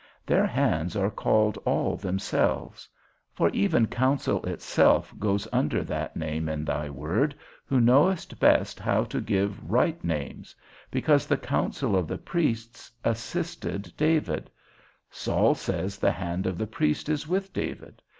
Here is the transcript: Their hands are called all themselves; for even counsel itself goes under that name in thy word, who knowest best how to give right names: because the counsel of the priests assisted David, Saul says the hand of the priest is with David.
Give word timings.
Their 0.25 0.47
hands 0.47 0.95
are 0.95 1.11
called 1.11 1.59
all 1.63 1.95
themselves; 1.95 2.89
for 3.35 3.49
even 3.49 3.85
counsel 3.85 4.43
itself 4.47 5.13
goes 5.19 5.47
under 5.53 5.83
that 5.83 6.15
name 6.17 6.49
in 6.49 6.65
thy 6.65 6.89
word, 6.89 7.35
who 7.67 7.79
knowest 7.79 8.39
best 8.39 8.79
how 8.79 9.03
to 9.03 9.21
give 9.21 9.63
right 9.69 10.03
names: 10.03 10.55
because 10.89 11.27
the 11.27 11.37
counsel 11.37 11.95
of 11.95 12.07
the 12.07 12.17
priests 12.17 12.91
assisted 13.03 13.93
David, 13.95 14.49
Saul 15.11 15.53
says 15.53 15.99
the 15.99 16.11
hand 16.11 16.47
of 16.47 16.57
the 16.57 16.65
priest 16.65 17.07
is 17.07 17.27
with 17.27 17.53
David. 17.53 18.01